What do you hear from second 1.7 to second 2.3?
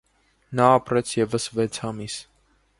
ամիս։